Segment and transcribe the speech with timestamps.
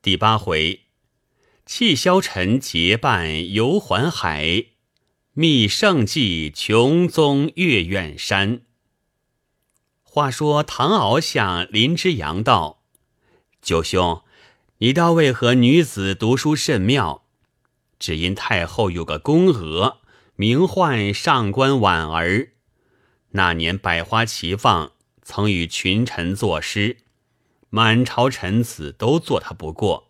[0.00, 0.82] 第八回，
[1.66, 4.66] 气消沉结伴游环海，
[5.32, 8.60] 觅胜迹穷踪越远山。
[10.04, 12.84] 话说唐敖向林之阳道
[13.60, 14.22] ：“九兄，
[14.78, 17.24] 你道为何女子读书甚妙？
[17.98, 19.98] 只因太后有个宫娥，
[20.36, 22.52] 名唤上官婉儿。
[23.30, 24.92] 那年百花齐放，
[25.22, 26.98] 曾与群臣作诗。”
[27.70, 30.08] 满朝臣子都做他不过，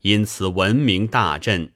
[0.00, 1.72] 因此闻名大振。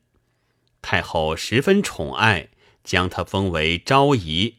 [0.80, 2.48] 太后十分宠爱，
[2.82, 4.56] 将他封为昭仪。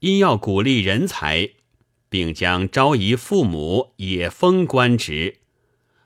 [0.00, 1.50] 因要鼓励人才，
[2.08, 5.38] 并将昭仪父母也封官职。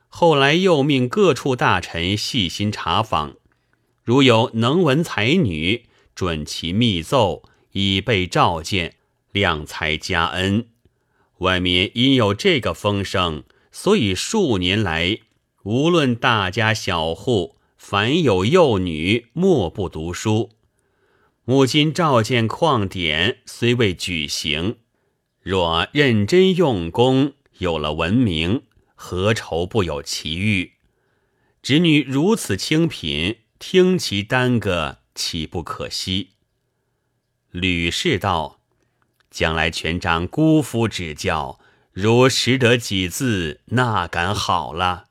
[0.07, 3.35] 后来又命各处大臣细心查访，
[4.03, 5.85] 如有能文才女，
[6.15, 8.95] 准其密奏，以备召见，
[9.31, 10.67] 量才加恩。
[11.37, 13.43] 外面因有这个风声。
[13.75, 15.17] 所以数年来，
[15.63, 20.51] 无论大家小户，凡有幼女，莫不读书。
[21.43, 24.77] 母亲召见旷典，虽未举行，
[25.41, 28.61] 若认真用功，有了文明，
[28.93, 30.73] 何愁不有奇遇？
[31.63, 36.29] 侄女如此清贫，听其耽搁，岂不可惜？
[37.49, 38.59] 吕氏道
[39.31, 41.59] ：“将来全仗姑父指教。”
[41.93, 45.05] 如识得几字，那敢好了。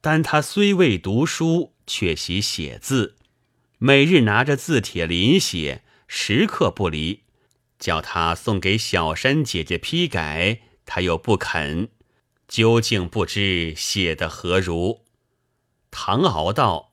[0.00, 3.16] 但他虽未读书，却习写字，
[3.78, 7.24] 每日拿着字帖临写，时刻不离。
[7.80, 11.88] 叫他送给小山姐姐批改，他又不肯。
[12.46, 15.02] 究竟不知写的何如？
[15.90, 16.92] 唐敖道：“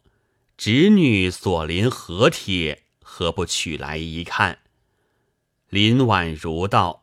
[0.57, 2.85] 侄女所临何帖？
[3.03, 4.57] 何不取来一看？”
[5.69, 7.02] 林婉如道。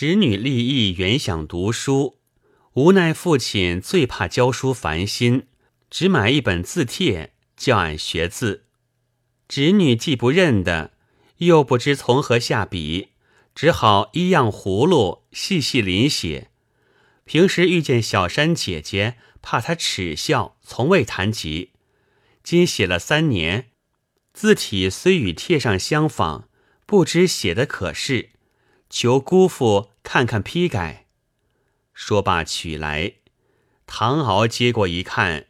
[0.00, 2.20] 侄女立意原想读书，
[2.74, 5.48] 无奈父亲最怕教书烦心，
[5.90, 8.66] 只买一本字帖教俺学字。
[9.48, 10.92] 侄女既不认得，
[11.38, 13.08] 又不知从何下笔，
[13.56, 16.52] 只好一样葫芦细细临写。
[17.24, 21.72] 平时遇见小山姐姐，怕她耻笑，从未谈及。
[22.44, 23.70] 今写了三年，
[24.32, 26.48] 字体虽与帖上相仿，
[26.86, 28.30] 不知写的可是。
[28.90, 31.06] 求姑父看看批改。
[31.92, 33.14] 说罢取来，
[33.86, 35.46] 唐敖接过一看，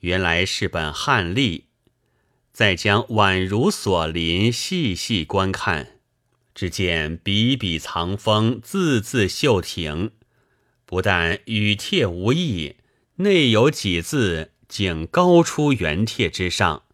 [0.00, 1.66] 原来是本汉历。
[2.52, 5.98] 再将宛如所临细细观看，
[6.54, 10.12] 只见笔笔藏锋，字字秀挺。
[10.86, 12.76] 不但与帖无异，
[13.16, 16.84] 内有几字竟高出原帖之上。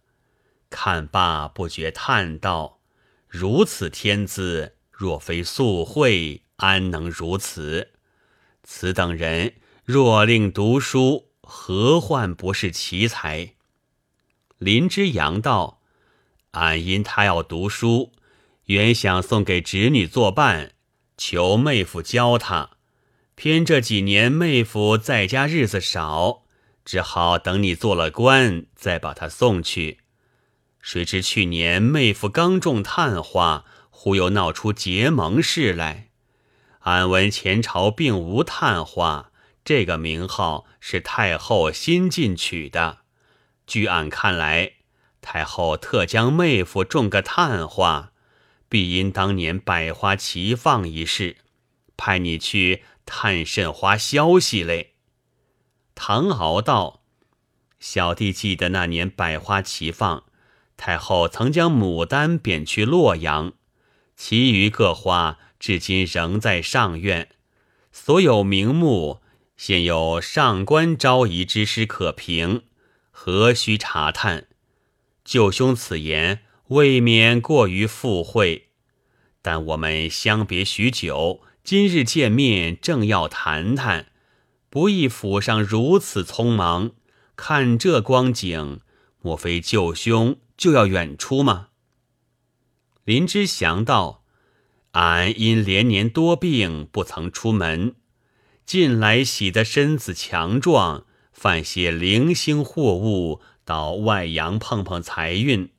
[0.71, 2.81] 看罢不觉叹道
[3.29, 7.89] ：“如此天资！”若非素慧，安能如此？
[8.63, 9.55] 此等人
[9.85, 13.55] 若令读书，何患不是奇才？
[14.59, 15.81] 林之阳道
[16.53, 18.13] ：“俺因他要读书，
[18.67, 20.75] 原想送给侄女作伴，
[21.17, 22.71] 求妹夫教他。
[23.35, 26.45] 偏这几年妹夫在家日子少，
[26.85, 29.99] 只好等你做了官，再把他送去。
[30.81, 33.65] 谁知去年妹夫刚中探花。”
[34.05, 36.09] 忽又闹出结盟事来，
[36.81, 39.31] 俺闻前朝并无探花，
[39.65, 43.03] 这个名号是太后新进取的。
[43.65, 44.73] 据俺看来，
[45.21, 48.11] 太后特将妹夫中个探花，
[48.69, 51.37] 必因当年百花齐放一事，
[51.97, 54.95] 派你去探甚花消息嘞。
[55.95, 57.05] 唐敖道
[57.79, 60.25] ：“小弟记得那年百花齐放，
[60.77, 63.53] 太后曾将牡丹贬去洛阳。”
[64.25, 67.31] 其余各花至今仍在上院，
[67.91, 69.21] 所有名目
[69.57, 72.63] 现有上官昭仪之师可凭，
[73.11, 74.47] 何须查探？
[75.25, 78.69] 舅兄此言未免过于附会，
[79.43, 84.13] 但我们相别许久，今日见面正要谈谈，
[84.71, 86.93] 不意府上如此匆忙，
[87.35, 88.83] 看这光景，
[89.21, 91.71] 莫非舅兄就要远出吗？
[93.05, 94.23] 林之祥道
[94.93, 97.97] ：“俺因连年多病，不曾出门。
[98.65, 105.71] 近来喜得身子强壮，犯些零星货物到外洋碰碰财运，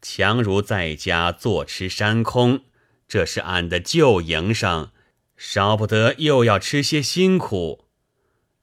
[0.00, 2.62] 强如在家坐吃山空。
[3.06, 4.90] 这是俺的旧营生，
[5.36, 7.84] 少不得又要吃些辛苦。”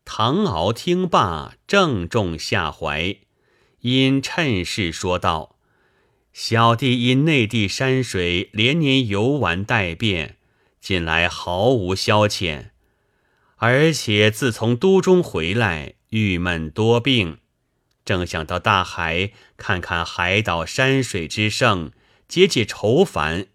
[0.04, 3.18] 唐敖听罢，正中下怀，
[3.82, 5.55] 因趁势说道。
[6.38, 10.36] 小弟因内地山水连年游玩待变，
[10.82, 12.72] 近来毫无消遣。
[13.56, 17.38] 而且自从都中回来，郁闷多病，
[18.04, 21.94] 正想到大海看看海岛山水之盛，
[22.28, 23.48] 解解愁烦。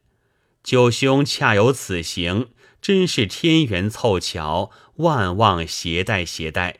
[0.64, 2.48] 九兄恰有此行，
[2.80, 6.78] 真是天缘凑巧，万望携带携带。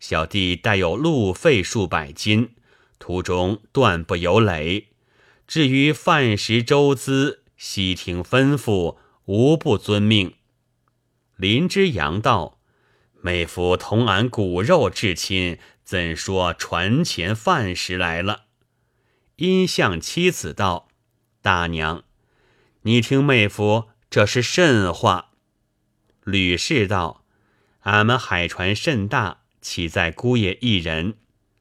[0.00, 2.54] 小弟带有路费数百金，
[2.98, 4.88] 途中断不有累。
[5.46, 8.96] 至于饭食周资，悉听吩咐，
[9.26, 10.34] 无不遵命。
[11.36, 12.58] 林之阳道
[13.20, 18.44] ：“妹夫同俺骨肉至亲，怎说船钱饭食来了？”
[19.36, 20.88] 因向妻子道
[21.42, 22.04] ：“大娘，
[22.82, 25.32] 你听妹夫这是甚话？”
[26.24, 27.24] 吕氏道
[27.82, 31.18] ：“俺们海船甚大，岂在姑爷一人？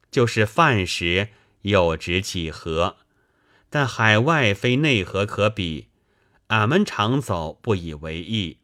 [0.10, 1.30] 就是饭食
[1.64, 2.98] 又值几何？
[3.74, 5.88] 但海外非内河可比，
[6.50, 8.60] 俺们常走不以为意。”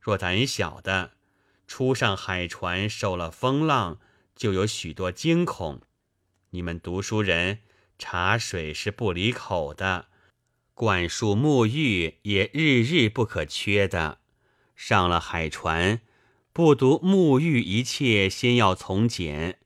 [0.00, 1.14] 若胆小的，
[1.66, 3.98] 初上海船受了风浪，
[4.36, 5.80] 就有许多惊恐。
[6.50, 7.58] 你们读书人，
[7.98, 10.06] 茶水是不离口的，
[10.74, 14.20] 灌树沐浴也日日不可缺的。
[14.76, 16.02] 上了海船，
[16.52, 19.58] 不独沐浴一切先要从简，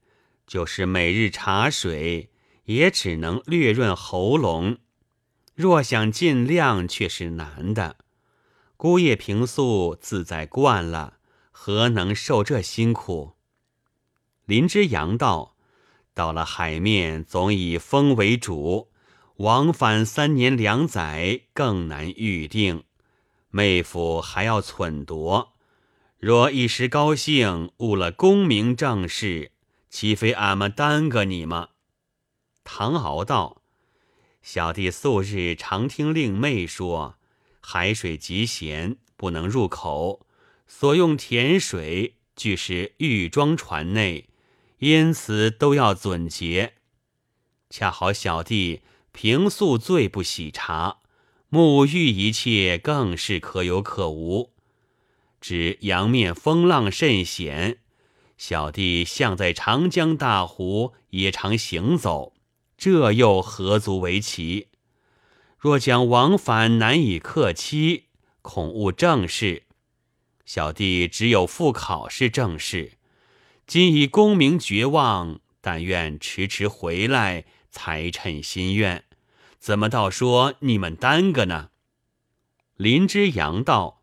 [0.46, 2.30] 就是每日茶水
[2.64, 4.78] 也只能略润喉咙。
[5.56, 7.96] 若想尽量，却是难的。
[8.76, 11.14] 姑爷平素自在惯了，
[11.50, 13.32] 何能受这辛苦？
[14.44, 15.56] 林之阳道
[16.12, 18.90] ：“到了海面，总以风为主，
[19.36, 22.84] 往返三年两载，更难预定。
[23.48, 25.46] 妹夫还要忖度，
[26.18, 29.52] 若一时高兴误了功名正事，
[29.88, 31.70] 岂非俺们耽搁你吗？”
[32.62, 33.62] 唐敖道
[34.46, 37.16] ：“小弟素日常听令妹说。”
[37.60, 40.24] 海水极咸，不能入口，
[40.68, 44.28] 所用甜水俱是玉装船内，
[44.78, 46.74] 因此都要准节。
[47.68, 50.98] 恰好小弟平素最不喜茶，
[51.50, 54.52] 沐浴一切更是可有可无。
[55.40, 57.78] 只洋面风浪甚险，
[58.38, 62.32] 小弟向在长江大湖也常行走，
[62.76, 64.68] 这又何足为奇？
[65.58, 68.04] 若将往返难以克期，
[68.42, 69.64] 恐误正事。
[70.44, 72.92] 小弟只有复考试正事，
[73.66, 79.04] 今以功名绝望，但愿迟迟回来，才称心愿。
[79.58, 81.70] 怎么倒说你们耽搁呢？
[82.76, 84.02] 林之阳道：“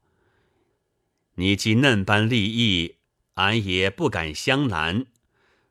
[1.36, 2.98] 你既嫩般立意，
[3.36, 5.06] 俺也不敢相拦。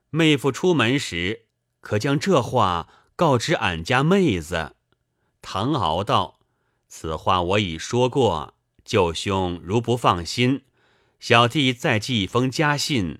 [0.09, 1.47] 妹夫出门时，
[1.83, 4.77] 可将这话告知俺家妹子。”
[5.43, 6.41] 唐敖道
[6.89, 10.63] ：“此话我已说过，舅兄如不放心，
[11.21, 13.19] 小弟再寄一封家信，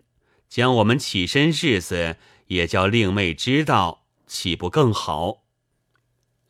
[0.49, 2.17] 将我们起身日子
[2.47, 5.43] 也叫令妹知道，岂不更好？”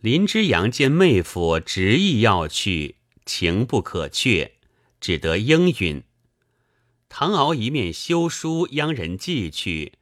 [0.01, 4.57] 林之阳见妹夫执意要去，情不可却，
[5.01, 6.03] 只得应允。
[7.09, 9.93] 唐敖一面修书央人寄去，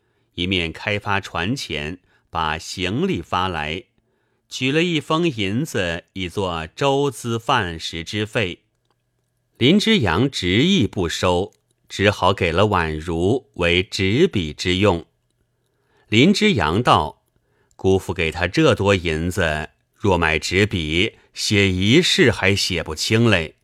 [0.40, 1.98] 一面开发船钱，
[2.30, 3.84] 把行李发来。
[4.48, 8.62] 取了一封银子，以作周资饭食之费。
[9.58, 11.52] 林之阳执意不收，
[11.88, 15.04] 只好给了宛如为执笔之用。
[16.08, 17.22] 林之阳道
[17.76, 23.56] ：“姑父给他这多银子，若买纸笔，写一世还写不清嘞。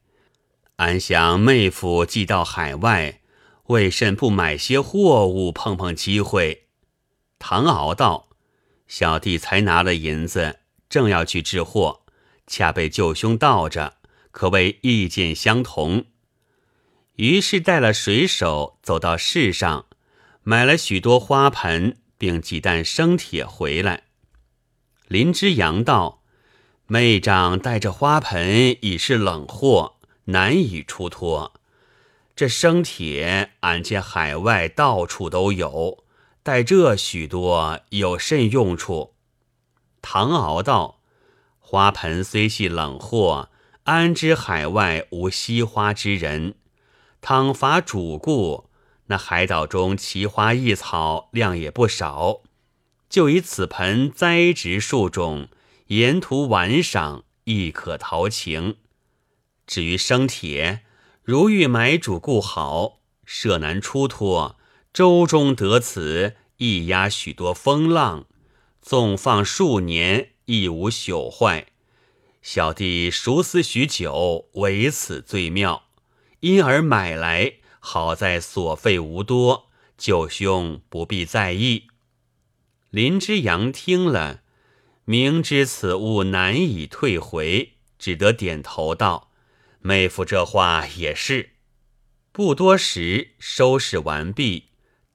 [0.77, 3.23] 俺想妹夫寄到海外，
[3.69, 6.65] 为甚不买些货物碰碰机会？”
[7.49, 8.27] 唐敖道
[8.89, 10.59] ：“小弟才拿了银子。”
[10.91, 12.01] 正要去置货，
[12.49, 13.99] 恰被舅兄道着，
[14.33, 16.07] 可谓意见相同。
[17.15, 19.87] 于是带了水手走到市上，
[20.43, 24.03] 买了许多花盆，并几担生铁回来。
[25.07, 26.25] 林之阳道
[26.89, 31.53] ：“妹长带着花盆已是冷货，难以出脱。
[32.35, 36.03] 这生铁，俺见海外到处都有，
[36.47, 39.15] 带这许多有甚用处？”
[40.01, 41.01] 唐敖道
[41.59, 43.51] ：“花盆虽系冷货，
[43.83, 46.55] 安知海外无惜花之人？
[47.21, 48.71] 倘伐主顾，
[49.07, 52.43] 那海岛中奇花异草量也不少。
[53.09, 55.49] 就以此盆栽植数种，
[55.89, 58.77] 沿途玩赏，亦可陶情。
[59.67, 60.83] 至于生铁，
[61.25, 64.57] 如欲买主顾好，设难出脱。
[64.97, 68.25] 舟中得此，亦压许多风浪。”
[68.81, 71.67] 纵放数年亦无朽坏，
[72.41, 75.89] 小弟熟思许久，唯此最妙，
[76.41, 81.89] 因而买来，好在所费无多，舅兄不必在意。”
[82.89, 84.41] 林之阳听了，
[85.05, 89.31] 明知此物难以退回，只得点头道
[89.81, 91.51] ：“妹夫这话也是。”
[92.33, 94.66] 不多时，收拾完毕，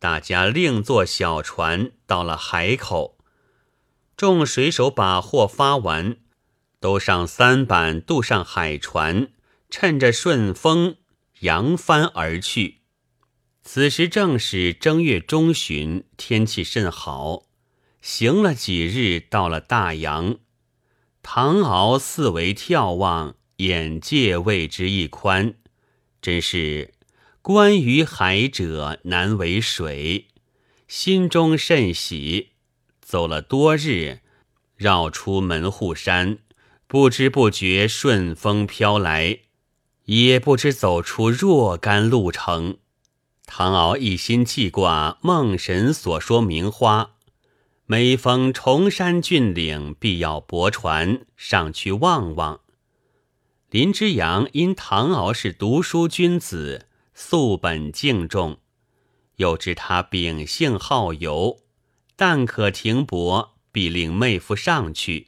[0.02, 3.20] 大家另坐小船到了海口。
[4.18, 6.18] 众水手把货发完，
[6.80, 9.32] 都上三板渡上海船，
[9.70, 10.96] 趁着顺风
[11.42, 12.80] 扬帆而去。
[13.62, 17.44] 此时正是正月中旬，天气甚好。
[18.02, 20.40] 行了几日，到了大洋。
[21.22, 25.54] 唐敖四围眺望，眼界为之一宽。
[26.20, 26.96] 真是
[27.44, 30.28] 观于海者难为水，
[30.88, 32.50] 心中甚喜。
[33.00, 34.20] 走了多日，
[34.76, 36.38] 绕出门户山，
[36.86, 39.40] 不知不觉顺风飘来，
[40.06, 42.78] 也不知走出若干路程。
[43.48, 47.16] 唐敖一心记挂梦神所说名花，
[47.88, 52.62] 每逢崇山峻岭，必要泊船上去望望。
[53.72, 56.88] 林之阳因唐敖是读书君子，
[57.24, 58.58] 素本敬重，
[59.36, 61.60] 又知他秉性好游。
[62.16, 65.28] 但可停泊，必令妹夫上去。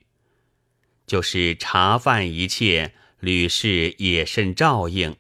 [1.06, 5.16] 就是茶饭一切，吕氏也甚照应。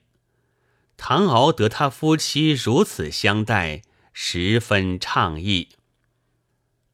[0.97, 5.69] 唐敖得他夫妻如此相待，十分畅意。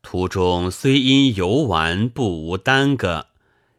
[0.01, 3.27] 途中虽因游玩不无耽搁，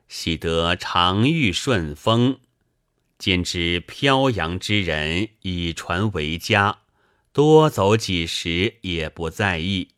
[0.09, 2.41] 喜得常遇顺风。
[3.21, 6.79] 兼知漂洋之人以船为家，
[7.35, 9.89] 多走几时也不在意。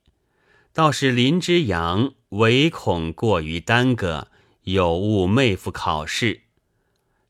[0.73, 4.26] 倒是林之阳唯恐过于耽搁，
[4.64, 6.41] 有误妹夫考试。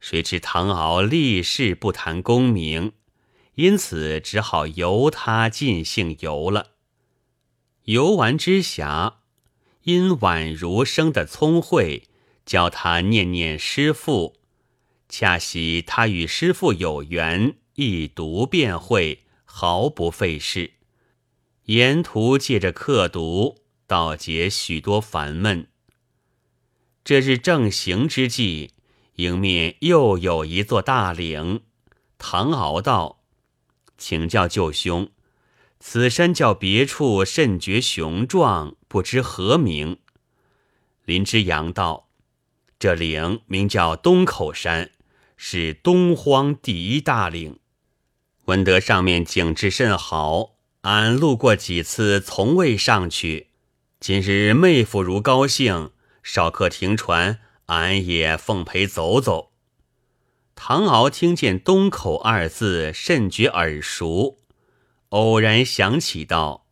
[0.00, 2.92] 谁知唐敖立誓不谈功名，
[3.56, 6.70] 因此只好由他尽兴游了。
[7.84, 9.16] 游玩之暇，
[9.82, 12.04] 因宛如生的聪慧，
[12.46, 14.38] 教他念念师父。
[15.12, 20.72] 恰喜他与师父有缘，一读便会，毫不费事。
[21.64, 25.68] 沿途借着刻读，道解许多烦闷。
[27.04, 28.70] 这日正行之际，
[29.16, 31.60] 迎面又有一座大岭。
[32.16, 33.22] 唐敖道
[33.98, 35.10] ：“请教舅兄，
[35.78, 39.98] 此山较别处甚觉雄壮，不知何名？”
[41.04, 42.08] 林之阳道
[42.80, 44.91] ：“这岭名叫东口山，
[45.44, 47.58] 是东荒第一大岭。
[48.44, 53.48] 闻得上面景致甚好。”俺路过几次，从未上去。
[53.98, 55.90] 今日妹夫如高兴，
[56.22, 59.50] 少客停船，俺也奉陪走走。
[60.54, 64.38] 唐敖听见“东口”二字，甚觉耳熟，
[65.08, 66.66] 偶然想起道：“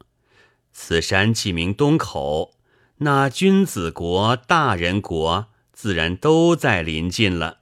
[0.73, 2.55] 此山既名东口，
[2.99, 7.59] 那君子国、大人国自然都在临近了。”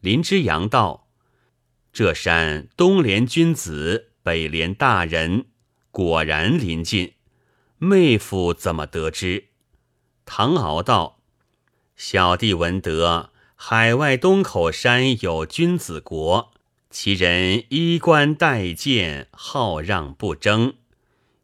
[0.00, 1.08] 林之阳道
[1.92, 5.46] ：“这山东连君子。”北连大人
[5.90, 7.14] 果然临近，
[7.78, 9.46] 妹夫怎么得知？
[10.26, 11.22] 唐敖道
[11.96, 16.52] ：“小弟闻得海外东口山有君子国，
[16.90, 20.74] 其人衣冠带剑，好让不争。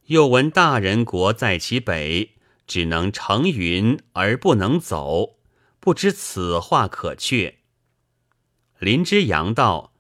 [0.09, 2.33] 又闻大人国在其北，
[2.67, 5.37] 只能乘云而不能走，
[5.81, 7.61] 不知此话可确？”
[8.85, 9.93] 林之阳道：“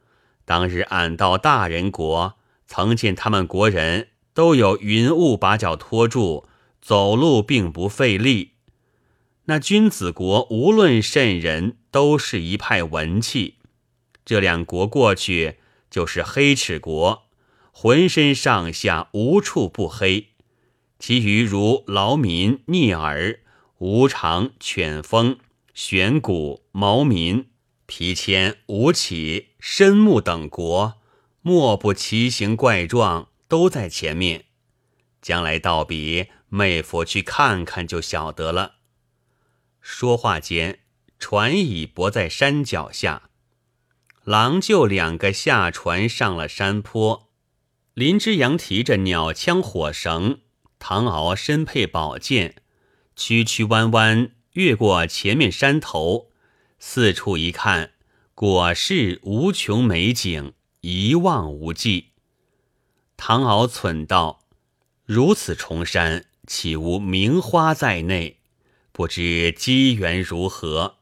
[0.44, 2.34] 当日俺到大人国。”
[2.66, 6.46] 曾见他们国人都有云雾把脚托住，
[6.80, 8.52] 走路并不费力。
[9.44, 13.56] 那君子国无论甚人，都是一派文气。
[14.24, 15.58] 这两国过去
[15.90, 17.24] 就是黑齿国，
[17.70, 20.28] 浑身上下无处不黑。
[20.98, 23.40] 其余如劳民、逆耳、
[23.78, 25.36] 无常、犬风、
[25.74, 27.44] 玄谷、毛民、
[27.86, 31.00] 皮谦、吴起、申木等国。
[31.46, 34.46] 莫不奇形怪状，都在前面。
[35.20, 38.76] 将来道别，妹夫去看看就晓得了。
[39.80, 40.80] 说话间，
[41.18, 43.28] 船已泊在山脚下，
[44.24, 47.28] 郎舅两个下船上了山坡。
[47.92, 50.40] 林之阳提着鸟枪火绳，
[50.78, 52.62] 唐敖身配宝剑，
[53.14, 56.30] 曲曲弯弯越过前面山头，
[56.78, 57.92] 四处一看，
[58.34, 60.54] 果是无穷美景。
[60.86, 62.10] 一望无际。
[63.16, 64.44] 唐敖忖道
[65.06, 68.40] ：“如此重山，岂无名花在内？
[68.92, 70.96] 不知机缘如何？”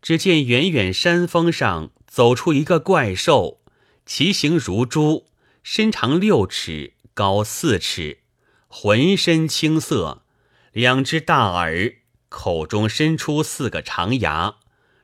[0.00, 3.60] 只见远远山峰上走出一个怪兽，
[4.06, 5.26] 其形如猪，
[5.64, 8.20] 身长六尺，高四尺，
[8.68, 10.22] 浑身青色，
[10.70, 11.96] 两只大耳，
[12.30, 14.54] 口中伸出四个长牙，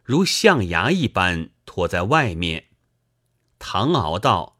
[0.02, 2.68] 如象牙一般拖在外面。
[3.58, 4.56] 唐敖道：“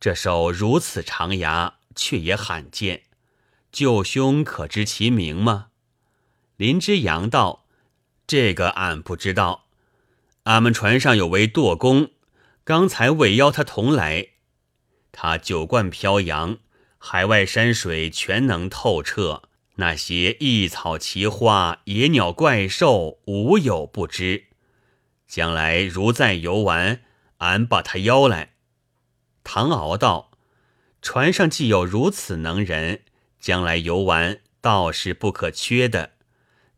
[0.00, 3.04] 这手如此长牙，却也罕见。
[3.70, 5.68] 舅兄可知其名吗？”
[6.58, 7.64] 林之阳道
[8.26, 9.66] ：“这个俺不知道。
[10.42, 12.10] 俺们船上有位舵工，
[12.64, 14.30] 刚才未邀他同来。
[15.12, 16.58] 他酒惯飘扬，
[16.98, 19.42] 海外山水全能透彻，
[19.76, 24.44] 那些异草奇花、野鸟怪兽，无有不知。
[25.26, 27.02] 将来如再游玩。”
[27.38, 28.54] 俺把他邀来，
[29.42, 30.30] 唐敖道
[31.02, 33.02] ：“船上既有如此能人，
[33.38, 36.12] 将来游玩倒是不可缺的。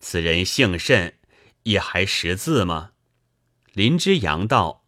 [0.00, 1.15] 此人姓甚？
[1.65, 2.93] 也还识字吗？”
[3.75, 4.83] 林之阳道：“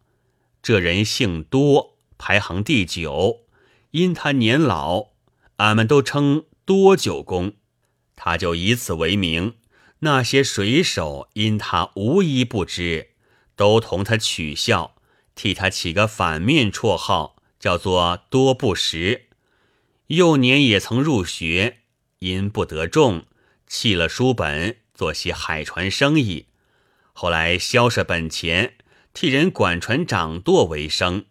[0.61, 3.45] 这人姓多，排行第九。
[3.91, 5.11] 因他年老，
[5.57, 7.53] 俺们都称多九公。
[8.21, 9.55] 他就以此为名。
[9.99, 13.11] 那些水手因他无一不知，
[13.55, 14.95] 都同他取笑。”
[15.35, 19.29] 替他起个反面绰号，叫做多不识。
[20.07, 21.77] 幼年也曾入学，
[22.19, 23.25] 因不得中，
[23.65, 26.47] 弃了书本，做些海船生意。
[27.13, 28.73] 后来消舍本钱，
[29.13, 31.23] 替人管船掌舵为生。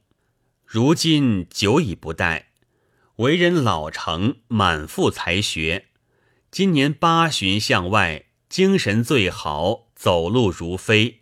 [0.65, 2.53] 如今久已不待，
[3.17, 5.88] 为人老成，满腹才学。
[6.59, 11.21] 今年八旬向外，精神最好，走路如飞。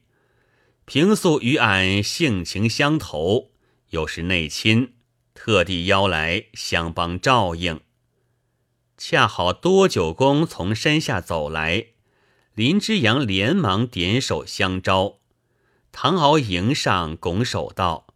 [0.86, 3.50] 平素与俺性情相投，
[3.90, 4.94] 又是内亲，
[5.34, 7.82] 特地邀来相帮照应。
[8.96, 11.88] 恰好多九公从山下走来，
[12.54, 15.18] 林之阳连忙点手相招。
[15.92, 18.06] 唐敖迎上，拱手道：“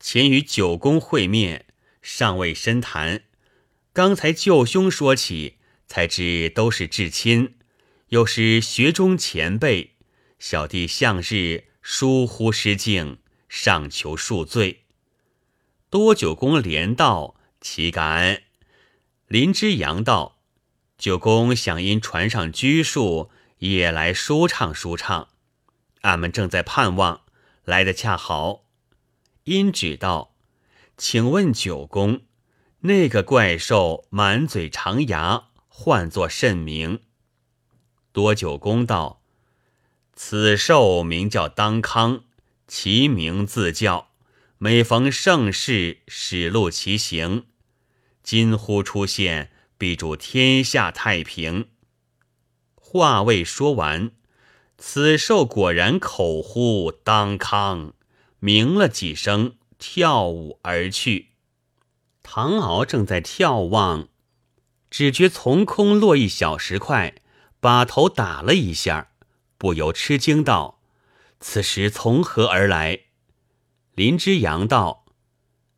[0.00, 1.66] 前与九公会面，
[2.00, 3.24] 尚未深谈。
[3.92, 5.58] 刚才舅兄说起，
[5.90, 7.56] 才知都是至亲，
[8.10, 9.96] 又是学中前辈。
[10.38, 14.84] 小弟向日。”疏忽失敬，上求恕罪。
[15.88, 18.42] 多九公连道：“岂敢？”
[19.26, 20.42] 林之阳道
[20.98, 25.28] ：“九公想因船上拘束，也来舒畅舒畅。
[26.02, 27.22] 俺们正在盼望，
[27.64, 28.66] 来的恰好。”
[29.44, 30.36] 因指道
[30.98, 32.20] ：“请问九公，
[32.80, 35.48] 那个怪兽满嘴长牙，
[35.82, 37.00] 唤作甚名？”
[38.12, 39.22] 多九公道。
[40.12, 42.24] 此兽名叫当康，
[42.68, 44.10] 其名自叫。
[44.58, 47.46] 每逢盛世，始露其形。
[48.22, 51.70] 今忽出现，必助天下太平。
[52.74, 54.10] 话未说完，
[54.76, 57.94] 此兽果然口呼当康，
[58.38, 61.28] 鸣了几声，跳舞而去。
[62.22, 64.08] 唐敖正在眺望，
[64.90, 67.14] 只觉从空落一小石块，
[67.60, 69.12] 把头打了一下。
[69.56, 70.80] 不由吃惊道
[71.38, 73.00] ：“此时从何而来？”
[73.94, 75.04] 林之阳道：“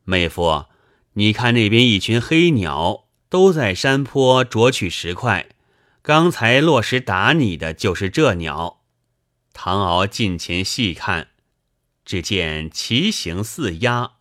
[0.04, 0.66] 妹夫，
[1.14, 5.48] 你看那边一群黑鸟，都在山坡啄取石块。
[6.00, 8.82] 刚才落石打你的就是这鸟。”
[9.52, 11.28] 唐敖近前细看，
[12.04, 14.12] 只见其形似鸭，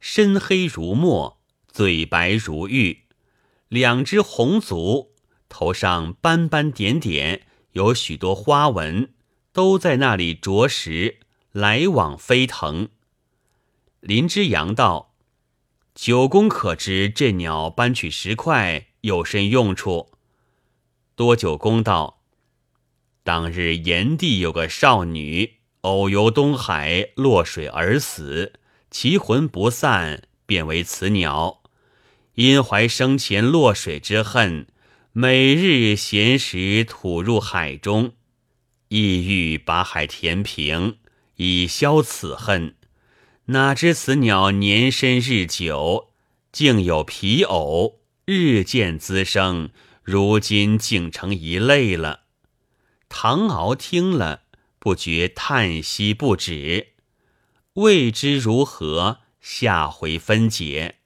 [0.00, 1.40] 身黑如墨，
[1.72, 3.03] 嘴白如玉，
[3.68, 5.12] 两只红足，
[5.48, 7.46] 头上斑斑点点。
[7.72, 9.14] 有许多花纹，
[9.52, 11.18] 都在那里啄食，
[11.50, 12.88] 来往飞腾。
[13.98, 15.16] 林之阳道
[15.92, 20.12] ：“九公可知这鸟搬取石块有甚用处？”
[21.16, 22.22] 多九公道
[23.24, 28.52] ：“当日炎帝有个少女，偶游东海，落水而死，
[28.88, 31.63] 其魂不散，便为此鸟。
[32.34, 34.66] 因怀生前落水之恨。”
[35.16, 38.14] 每日闲时吐入海中，
[38.88, 40.96] 意欲把海填平，
[41.36, 42.74] 以消此恨。
[43.44, 46.10] 哪知此鸟年深日久，
[46.50, 49.70] 竟有皮偶，日渐滋生，
[50.02, 52.22] 如今竟成一类了。
[53.08, 54.42] 唐敖听了，
[54.80, 56.88] 不觉叹息不止。
[57.74, 60.96] 未知如何，下回分解。